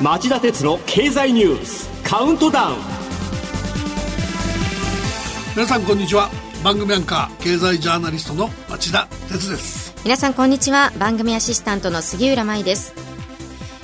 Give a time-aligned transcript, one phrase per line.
[0.00, 2.76] 町田鉄の経済ニュースカウントダウン。
[5.56, 6.30] 皆さんこんにちは。
[6.62, 9.96] 番組アンカー経済ジャーナリストの町田鉄です。
[10.04, 10.92] 皆さんこんにちは。
[10.96, 12.94] 番組アシスタントの杉浦舞です。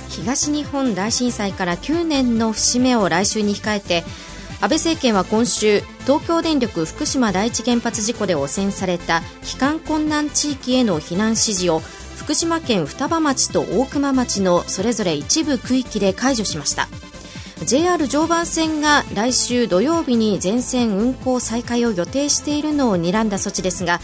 [0.07, 4.05] 東日本大震災から9年の節目を来週に控えて
[4.61, 11.79] 安倍政権は今週東京電力福島第一原発事故で汚染された帰還困難地域への避難指示を
[12.17, 16.89] 福島県双葉町と大熊町のそれぞれ一部区域で解除しました。
[17.65, 23.99] JR 常磐線が来週土曜日に全線運行再開を予定しているのを睨んだ措置ですが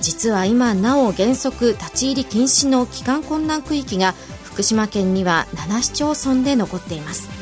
[0.00, 4.12] 実は今なお原則立ち入り禁止の帰還困難区域が
[4.44, 7.35] 福島県には7市町村で残っています。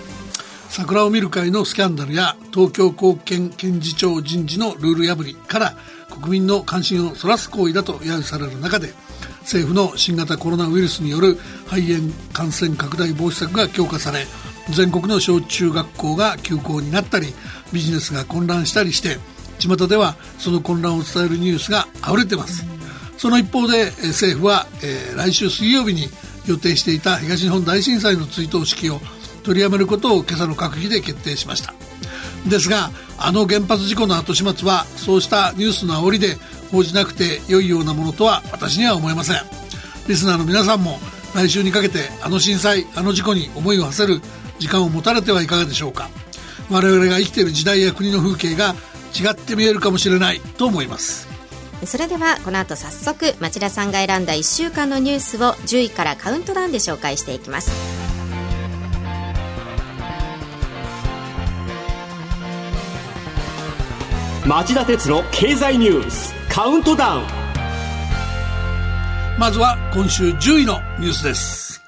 [0.75, 5.77] 桜を見る会のスキャンダルや東京高検検事長人事のルール破りから
[6.11, 8.93] 国民の関心をそらす行為だと揶揄される中で
[9.43, 14.27] 政府の新型コロナウイルスによる肺炎感染拡大防止策が強化され
[14.71, 17.29] 全国の小中学校が休校になったり
[17.73, 19.19] ビジネスが混乱したりして
[19.61, 22.65] 巷ではその混乱を伝えるニュースが溢れてます。
[23.17, 26.09] その一方で政府は、えー、来週水曜日に
[26.47, 29.01] 予定していた東日本大震災の追悼式を
[29.45, 31.75] 取りやめることを今朝の閣議で決定しました。
[32.49, 36.37] ですがあの原発事故の後始末はそうしたニュースの煽りで
[36.73, 39.37] 報じなくて良いようなものとは私には思えません。
[40.09, 40.99] リスナーの皆さんも
[41.35, 44.21] 来週にかけてあの震災あの事故に思いを馳せる
[44.59, 46.09] 時間を持たれてはいかがでしょうか。
[46.71, 48.75] 我々が生きている時代や国の風景が
[49.15, 51.29] 違って見えるかもしれないと思います。
[51.87, 57.94] それではこの後早速町田さんが選んだ1週間のニュースを10位からカウントダウンで紹介していきます。
[64.47, 67.23] 町田鉄の経済ニュースカウントダウン。
[69.39, 71.81] まずは今週10位のニュースです。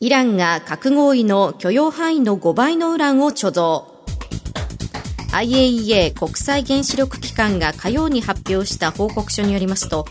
[0.00, 3.86] イランが核合意の許容範囲の5倍のウランを貯蔵。
[5.30, 10.06] IAEA 国際原子力機関が火曜に発表した報告書によりますと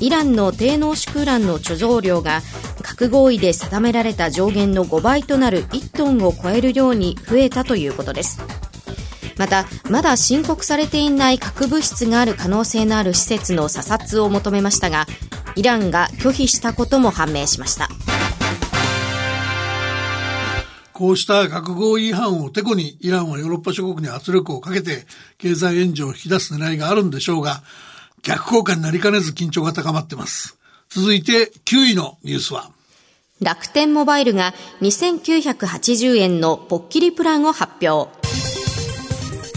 [0.00, 2.42] イランの低濃縮ウランの貯蔵量が
[2.82, 8.42] 核合意で定められた上限の5倍となる1トンを超える量に増えたということです
[9.38, 15.06] またまだ申告されていない核物質がある可能性のある施設の査察を求めましたが
[15.56, 17.88] イランが拒否したことも判明しました。
[20.92, 25.06] こうした核合意違反をてこにイランはヨーロッパ諸国に圧力をかけて
[25.38, 27.62] 経済援助を引き出す狙いがあるんでしょうが
[28.22, 30.58] 逆効果になりかねず緊張が高まっています。
[30.88, 32.72] 続いて9位のニュースは。
[33.40, 38.10] 楽天モバイルが2980円のポッキリプランを発表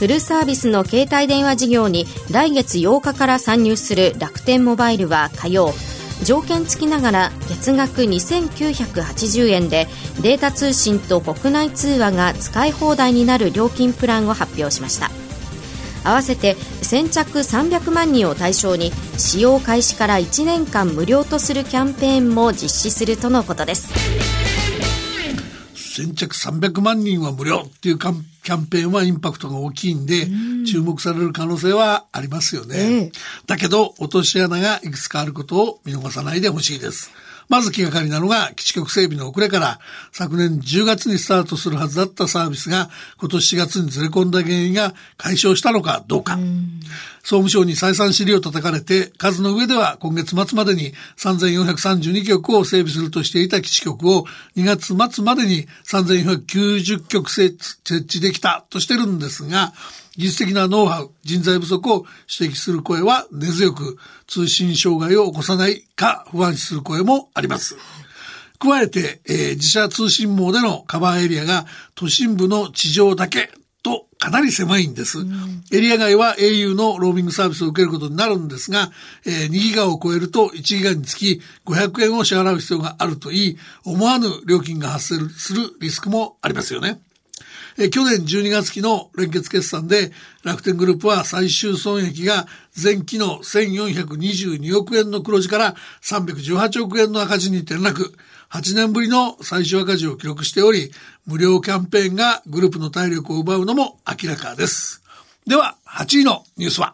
[0.01, 5.75] フルサービスの携帯電話事業に来月8日から参入する楽天モバイルは火曜。
[6.23, 9.87] 条件付きながら月額2980円で
[10.23, 15.11] データ通信と国内通話が使い放題になる料金プランを発表しました。
[16.03, 24.40] 合わせて先着300万人を対象に使用開始から1年間無料とするキャンペーンも実施するとのことです。
[25.91, 30.25] 先着300万人は無料っていうキャンペーンはインパクトが大きいんで、
[30.65, 32.75] 注目される可能性はありますよね。
[32.77, 33.11] ええ、
[33.45, 37.11] だけど、落とし穴がいくつかあることを見逃さないでほしいです。
[37.49, 39.79] まず気がかりなのが基地局整備の遅れから
[40.13, 46.39] 昨年10月にスタートするはずだったサービスが今年4月にずれ込んだ原因が解消したのかどうか。
[47.23, 59.73] 総務省に再三資料を叩かれて数の上では今月末までに3432局を整備するとしていた基地局を2月末までに3490局設置できたとしてるんですが
[60.17, 62.05] 技術的なノウハウ、人材不足を
[62.39, 67.77] 指摘する声は根強く、通信障害を起こさないか不安視する声もあります。
[68.59, 71.65] 加えて、えー、自社通信網でのカバーエリアが
[71.95, 73.49] 都心部の地上だけ
[73.83, 75.19] とかなり狭いんです。
[75.19, 78.91] うん、エリア外は au のローミングサービスを受けることになるんですが、
[79.25, 87.01] えー、2ギガを超えると1ギガにつき500円を支払う必要があるといい、思わぬ料金が発生するリスクもありますよね。
[87.77, 90.11] え去年12月期の連結決算で
[90.43, 92.47] 楽天グループは最終損益が
[92.81, 98.13] 前期の1422億円の黒字から318億円の赤字に転落。
[98.51, 100.91] 8年ぶりの最終赤字を記録しており、
[101.25, 105.01] 無料キャンペーンがグループの体力を奪うのも明らかです。
[105.47, 106.93] では、8位のニュースは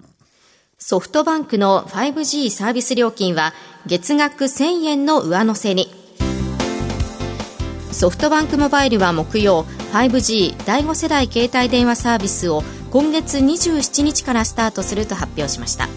[0.77, 3.53] ソフトバンクの 5G サービス料金は
[3.87, 6.06] 月額1000円の上乗せに。
[7.97, 12.61] ソフトバンクモバイルは木曜 5G 第5世代携帯電話サービスを
[12.91, 15.89] 今月27日からスタートすると発表しました。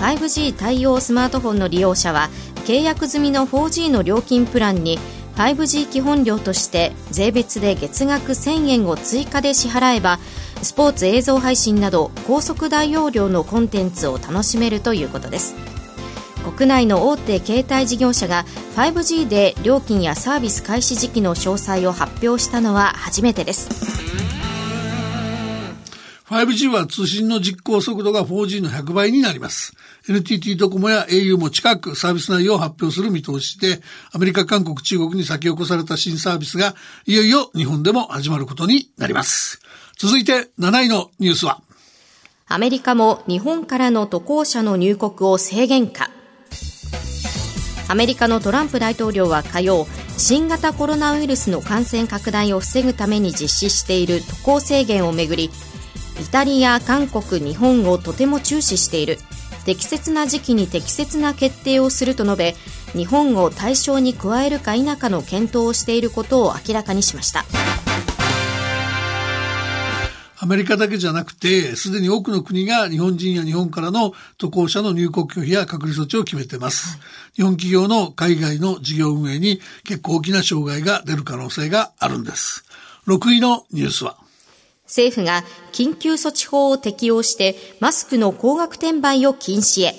[0.00, 2.30] 5G 対応スマートフォンの利用者は
[2.66, 4.98] 契約済みの 4G の料金プランに
[5.36, 10.18] 5G 基本料として税別で月額1000円を追加で支払えば
[10.62, 15.73] スポーツ映像配信など高速大容量のコンテンツを楽しめるということです。
[16.56, 18.44] 国内の大手携帯事業者が
[18.76, 23.68] 5G で料金やサービス開始時期の詳細を発表したのは初めてです
[26.26, 29.74] 5G は通信の実行速度が 4G の100倍になります。
[30.08, 36.74] NTT ドコモや au も近くサービス内容を発表する見通しで、アメリカ、韓国、中国に先を越された新サービスが、
[37.06, 39.60] いよいよ日本でも始まることになります。
[39.98, 41.60] 続いて7位のニュースは、
[42.48, 46.10] アメリカも日本からの渡航者の入国を制限か。
[47.88, 49.86] アメリカのトランプ大統領は火曜、
[50.16, 55.50] 新型コロナウイルスの感染拡大を防ぐために実施している渡航制限をめぐり、
[56.20, 59.18] イタリア、韓国、日本をとても注視している。
[59.64, 62.54] 適切な時期に適切な決定をすると述べ
[62.92, 67.44] 日本を対象に加えるか否かの検討をしていることを明らかにしました。
[70.44, 76.98] アメリカだけじゃなくて、すでに多くの国が日本人や日本からの渡航者の入国拒否や隔離措置を決めています。
[77.34, 82.66] 日本企業の海外の事業運営に結構大きな障害が出る可能性があるんです。
[83.06, 84.18] 6位のニュースは
[84.84, 89.94] 政府が緊急措置法を適用してマスクの高額転売を禁止へ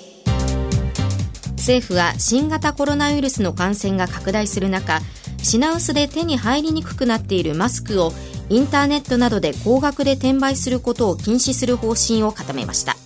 [1.56, 5.00] 政府は新型コロナウイルスの感染が拡大する中
[5.42, 8.12] 品薄で手に入りにくくなっているマスクを
[8.48, 12.96] インターネットなどで高額で転売することを禁止する方針を固めました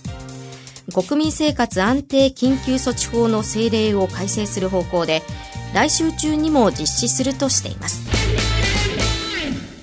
[0.93, 5.21] 国民生活安定緊急措置法の政令を改正する方向で
[5.73, 8.01] 来週中にも実施するとしています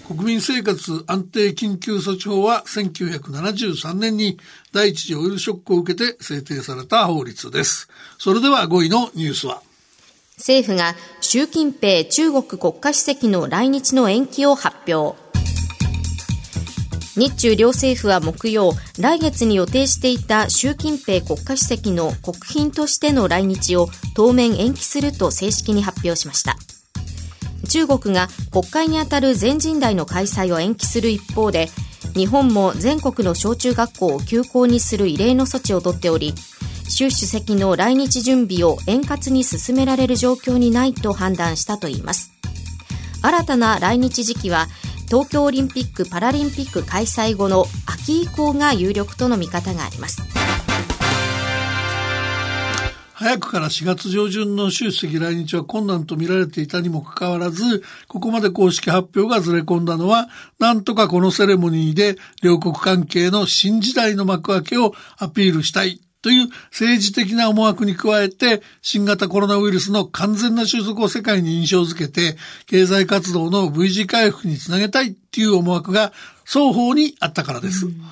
[0.08, 4.38] 国民生活安定緊急措置法は1973年に
[4.72, 7.88] 第一次オイルショックを受けて制定された法律です。
[8.19, 9.62] それでは5位のニュースは
[10.38, 15.27] 政府が習近平中国国家主席の来日の延期を発表。
[17.18, 26.56] 日中両政府は木曜、来月に予定していた習近平国家主席の国賓としての来日を当面延期すると正式に発表しました。
[27.68, 31.68] 中国が国会にあたる全人代の開催を延期する一方で
[32.14, 36.34] 日本も全国の小中学校を休校にする異例の措置をとっており
[36.88, 42.32] 習主席の来日準備を円滑に進められる状況にないと判断したといいます
[43.22, 44.68] 新たな来日時期は
[45.08, 50.20] 東京オリンピック・パラリンピック開催後の秋以降が有力との見方があります。
[53.14, 60.28] 早くから4月上旬の習主席来日は困難と見られていたにもかかわらず、ここまで公式発表がずれ込んだのは、
[60.60, 66.00] なんとかこのセレモニーで両国関係の新時代の幕開けをアピールしたい。
[66.20, 72.36] という政治的な思惑に加えて、新型コロナウイルスの完全な収束を世界に印象づけて、
[72.66, 76.12] 経済活動の V 字回復につなげたいっていう思惑が
[76.44, 77.86] 双方にあったからです。
[77.86, 78.02] うん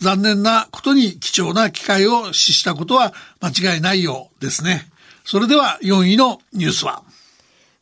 [0.00, 4.88] 残念なことに貴重な機会を死したことは間違いないようですね。
[5.24, 7.02] それでは4位のニュースは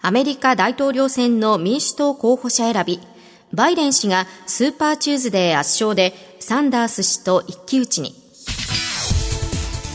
[0.01, 3.01] アメリカ大統領選の民主党候補者選び、
[3.53, 8.28] バイデン氏がスーパーチューズデー圧勝でサンダース氏と一騎打ちに。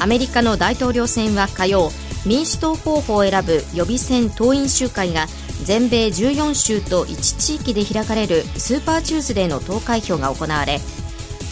[0.04, 1.90] アメリカの大統領選は火曜、
[2.26, 5.28] 民主党候補を選ぶ予備選党員集会が
[5.64, 10.82] 全米14州と1地域で開かれるスーパーチューズデーの投開票が行われ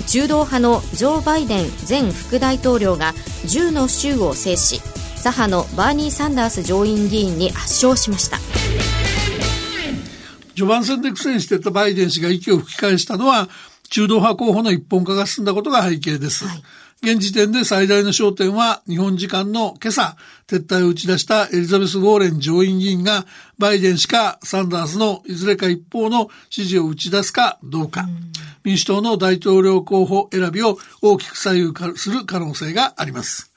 [0.05, 3.13] 中道派のジョー・バイデン前副大統領が
[3.45, 4.81] 10の州を制し
[5.15, 8.37] 左派のバーニー・サンダース上院議員に圧勝しました。
[10.55, 13.47] 序盤戦で苦戦していたバイデン氏が息を吹き返したのは
[13.89, 16.63] 中道派候補の一本化が進んだことが背景です、はい
[17.03, 23.25] 現時点で最大の焦点は日本時間の今朝撤退を打ち出したエリザベス・ウォーレン上院議員が
[23.57, 28.05] バイデン氏かサンダースのいずれか一方の支持を打ち出すかどうか。
[28.63, 33.51] 民主党の大統領候補選びを大きく左右する可能性があります。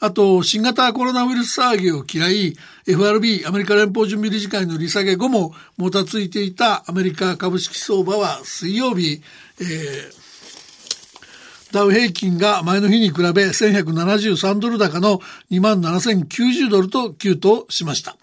[0.00, 2.56] あと、新型コロナウイルス騒ぎを嫌い、
[2.88, 9.22] FRB、アメリカ連邦準備理事会の利下げ後ももたついていたアメリカ株式相場は水曜日、
[9.60, 10.19] えー、
[11.72, 18.16] ダウ平均が前の日に比べ1173ドル高の27,090ドルと急騰しました。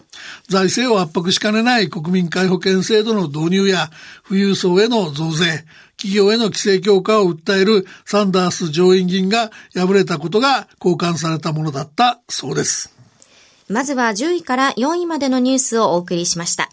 [0.48, 3.90] 財政を圧迫しかねない国民皆保険制度の導入や
[4.26, 5.64] 富裕層への増税、
[5.96, 12.94] 企業への規制強化を訴えるサンダース上院議員が敗れたことが交換されたものだったそうです。
[13.68, 16.70] まずは10位から4位までのニュースをお送りしました。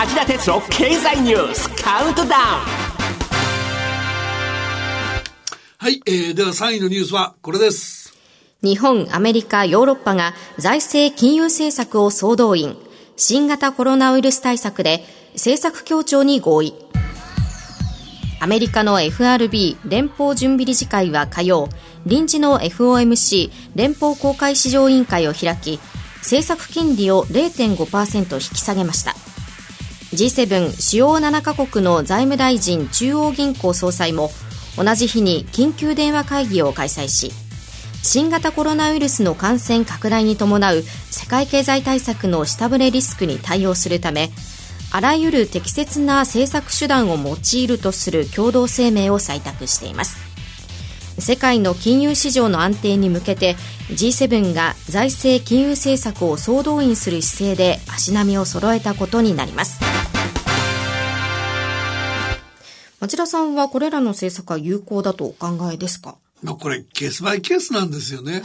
[0.00, 2.32] 町田鉄の経済ニュースカウントダウン
[5.76, 8.14] はい、えー、では3位のニュースはこれです。
[8.62, 12.78] 日本、アメリカ、ヨーロッパが財政金融政策を総動員。
[13.18, 15.04] 新型コロナウイルス対策で
[15.34, 16.74] 政策協調に合意。
[18.40, 21.68] アメリカの FRB 連邦準備理事会は火曜、
[22.06, 25.78] 臨時の FOMC 連邦公開市場委員会を開き、
[26.20, 29.14] 政策金利を0.5%引き下げました。
[30.12, 34.30] G7 主要7カ国の財務大臣中央銀行総裁も
[34.76, 37.30] 同じ日に緊急電話会議を開催し、
[38.02, 44.30] 新型コロナウイルスの感染拡大に伴う世界経済対策の下振れリスクに対応するため、
[44.90, 50.16] あらゆる適切な政策手段を用いるとする共同声明を採択しています。
[51.20, 53.54] 世界の金融市場の安定に向けて
[53.90, 59.89] G7 が財政金融政策を総動員する姿勢で足並みを揃えたことになります。
[63.00, 66.16] 町田さんはこれらの政策は有効だとお考えですか？
[66.42, 68.42] まあこれケースバイケースなんですよね。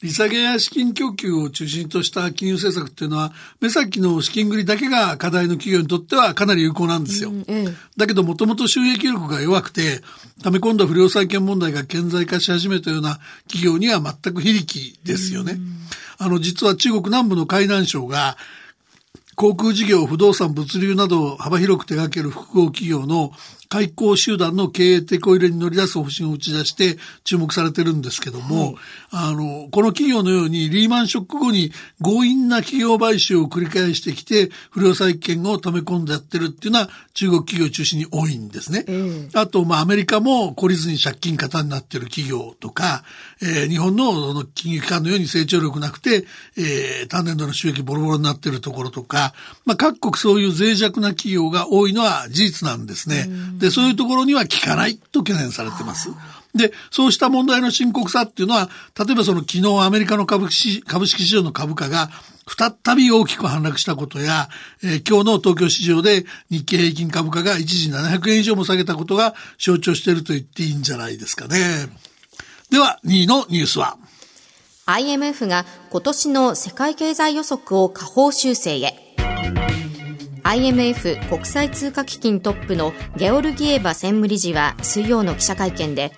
[0.00, 7.32] 利下げや資金供給を中心とした金融政策っていうのは、目先の資金繰りだけが課題の企業にとってはかなり有効なんですよ。
[7.48, 10.02] ええだけどもともと収益力が弱くて、
[10.44, 13.18] 溜め込んだ不良債権問題が顕在化し始めたような
[13.48, 15.58] 企業には全く非力ですよね。
[16.18, 18.36] あの、実は中国南部の海南省が、
[19.34, 23.32] 航空事業、不動産、物流などを幅広く手掛ける複合企業の
[23.68, 28.76] 開口集団の経営テコ入れに乗り出す方針を打ち出して注目されてるんですけども、
[29.10, 31.72] あの、この企業のようにリーマンショック後に
[32.02, 38.84] 強引な企業買収を繰り返してきて、不良債権を溜め込んでやってるっていうのは中国企業を中心に多いんですね。
[39.34, 43.04] あと、まあ、アメリカも孤立に借金過多になってる企業とか、
[43.42, 46.24] えー日本のその金融機関のように成長力なくて、
[46.56, 49.34] えー単年度の収益ボロボロになってるところとか、
[49.64, 53.28] まあ、各国そういう脆弱な企業が多いのは事実なんですね。
[53.58, 56.10] で、そういうところには効かないと懸念されてます。
[56.54, 62.10] で、そうした問題の深刻さっていうのは、例えばその昨日アメリカの株式株式市場の株価が
[62.46, 64.48] 再び大きく反落したことや、
[64.82, 71.88] えー今日の東京市場で日経平均株価が一時700円以上も下げたことが象徴していると言っていいんじゃないですかね。
[72.70, 73.96] では、2位のニュースは。
[74.86, 79.08] IMF が今年の世界経済予測を下方修正へ
[80.48, 86.10] IMF 国際通貨基金トップのゲオルギエーバ専務理事は水曜の記者会見で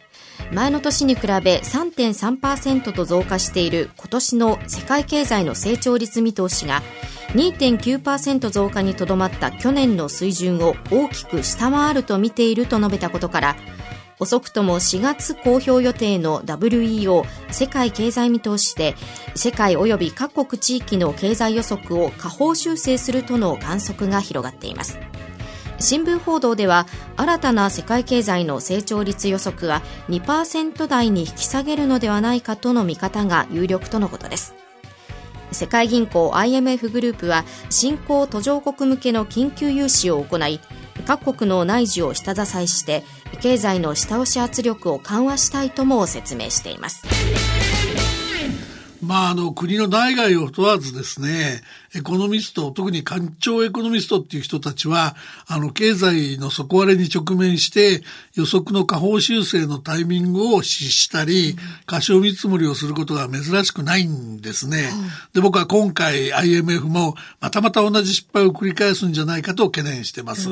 [0.53, 6.81] 前の年に比べ3.3%と増加している今年の世界経済の成長率見通しが
[7.31, 13.57] 2.9%増加にとどまった去年の水準を大きく下回ると見ていると述べたことから
[14.21, 18.95] 遅くとも4月公表予定の WEO 世界経済見通しで
[19.35, 24.99] 世界及び各国地域の経済予測を下方修正するとの観測が広がっています。
[25.79, 26.87] 新聞報道では
[27.17, 34.55] 新たな世界経済の成長率予測は2%台に引き下げるのではないかとの見方が有力とのことです。
[35.53, 40.61] 世界銀行 IMF グループは新興途上国向けの緊急融資を行い
[41.07, 43.03] 各国の内需を下支えして
[43.41, 47.80] 経済の下押し圧力を緩和したいとも説明しています。
[49.03, 51.63] まあ、あの、国の内外を問わずですね、
[51.95, 55.17] エコノミスト、特に官庁エコノミストっていう人たちは、
[55.49, 58.03] あの、経済の底割れに直面して、
[58.35, 64.91] 予測の下方修正のタイミングを失したり、過小見積もりをすることが珍しくないんですね。
[65.35, 70.49] で、僕は今回 IMF も、またまた同じ失敗を繰り返すんじゃないかと懸念してます。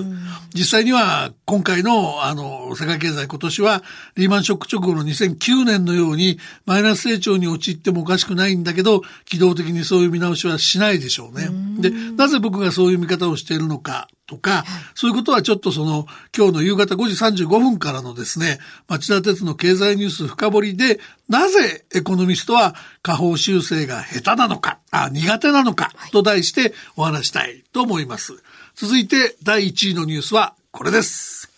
[0.54, 3.84] 実際には、今回の、あの、世界経済今年は、
[4.16, 11.50] リーマンショック直後の2009年のように、マイナス成長に陥ってもおかしくないんだけど、機動的にそういう見直しはしないでしょうね。
[11.78, 14.64] で、なぜ僕がそういう見方をしているのかとか、
[14.94, 28.34] そういうことはちょっとその、今日の夕方5時35分からのですね、町田鉄の経済ニュース深掘りで、なぜエコノミストは下方修正が下手なのか、あ、苦手なのか、と題してお話したいと思います。
[28.74, 31.50] 続いて第1位のニュースはこれです。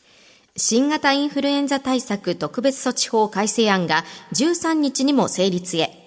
[0.57, 6.00] 新型インフルエンザ対策特別措置法改正案が13日にも成立へ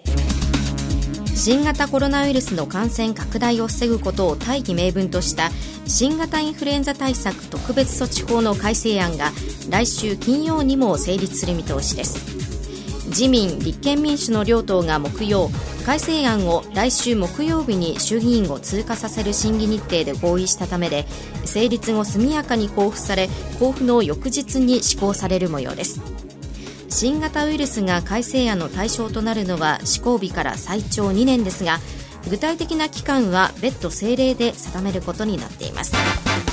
[1.36, 5.50] 新型コロナウイルスの感染拡大を防ぐことを大義名分とした
[5.86, 9.32] 新型インフルエンザ対策特別措置法の改正案が
[9.70, 12.44] 来週金曜にも成立する見通しです。
[13.08, 15.50] 自民、立憲民主の両党が木曜
[15.86, 21.06] 改正案を来週木曜日に衆議院を通過させる審議日程で合意したためで
[21.46, 26.23] 成立後速やかに交付され交付の翌日に施行される模様です。
[26.94, 31.80] 新型ウイルスが改正案の対象となるのは施行日から最長2年ですが
[32.30, 36.53] 具体的な期間は別途政令で定めることになっています。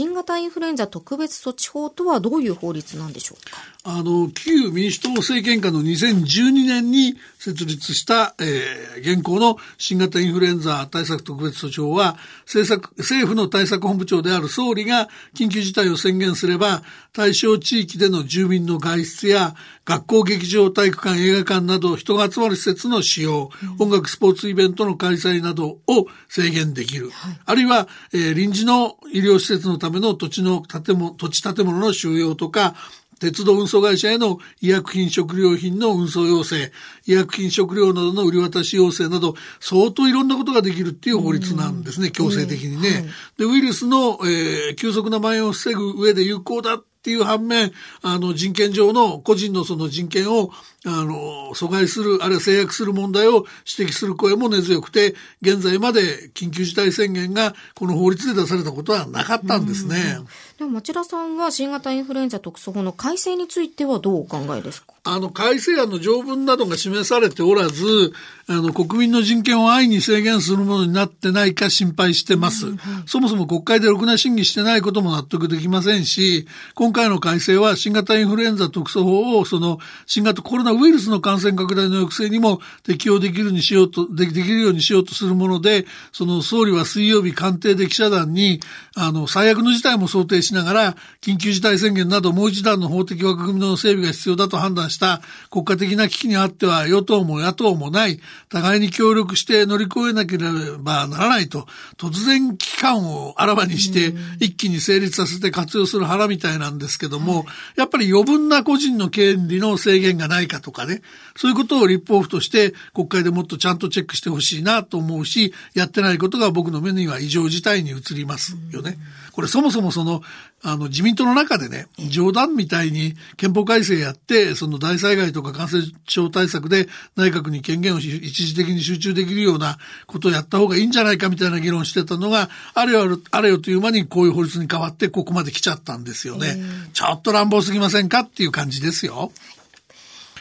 [0.00, 3.58] 新型インフルエンザ特別措置法とはどういう法律なんでしょうか？
[3.82, 19.54] あの、旧民主党政権下の2012年に設立した、えー、現行の新型インフルエンザ対策特別措置法は、政策、政府の対策本部長である総理が緊急事態を宣言すれば、対象地域での住民の外出や、
[19.86, 27.10] 学校、劇場、体育館、映画館など人が集まる施設の使用、うん、音楽、スポーツイベントの開催などを制限できる。
[27.10, 32.76] はい、あるいは、えー、臨時の医療施設のための土地の建物、土地建物の収容とか、
[33.20, 36.72] 鉄道運送会社への医薬品食料品の運送要請、
[37.06, 42.88] 医薬品食料などの売り渡し要請など、相当いろんなことができるっていう法律なんですね、強制的にね。
[42.88, 43.04] はい、
[43.36, 50.50] で、ウイルスの、えー、急速な蔓延を防ぐ上で有効だっていう反面、あの、人権上の個人のその人権を、
[50.86, 53.44] あの、阻害する、あるいは制約する問題を
[53.78, 60.20] 指摘する声も根強くて、現在まで緊急事態宣言がこの法律で出されたことはなかったんですね。
[60.58, 64.94] でも町田さんは新型インフルエンザ特措法の改正についてはどうお考えですか？
[65.02, 68.12] あの、改正案の条文などが示されておらず、
[68.46, 72.66] あの、国民の人権を安易に制限するものになってないか心配してます。
[73.06, 88.60] そもそも国会でろくな審議してないことも納得できませんし、今回の改正は新型インフルエンザ特措法を、その、新型コロナウイルスの感染拡大の抑制にも適用できるにしようと、でできるようにしようとするもので、その総理は水曜日官邸で記者団に、
[88.96, 100.46] あの、最悪の事態も想定しながら、緊急事態宣言などもう一段の法的枠組みの整備が必要だと判断した国家的な危機にあっては与党も野党もない、互いに協力して乗り越えなけれ
[100.78, 107.46] ばならないと、突然危機感をあらわにして一気に成立させて活用する腹みたいなんですけども、
[107.76, 111.02] やっぱり余分な個人の権利の制限がないかとかね、
[111.36, 118.98] そういうことを立法府として国会でもっとちゃんとチェックしてほしいなと思うし、やってないことが僕の目には異常事態に移りますよね。
[119.32, 120.22] これそもそもその
[120.62, 136.58] あの、自民党の中でね、冗談みたいに憲法改正やって、その大災害とか感染症対策で内閣に権限を一時的に集中できるようなことをやった方がいいんじゃないかみたいな議論してたのが、あれよあれよという間にこういう法律に変わってここまで来ちゃったんですよね。
[136.92, 139.32] ちょっと乱暴すぎませんかっていう感じですよ。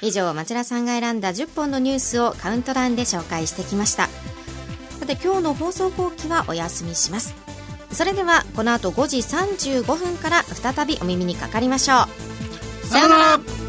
[0.01, 4.07] 以上、町田さんが選んだ10本のニュースをカウントダウンで紹介してきました。
[4.99, 7.49] さて、今日の放送後期はお休みします。
[7.91, 12.05] それではこの後5時35分から再びお耳にかかりましょ
[12.83, 13.68] うさよなら